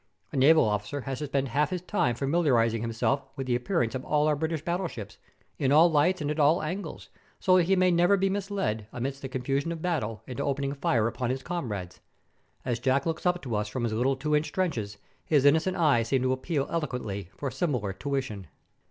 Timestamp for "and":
6.21-6.31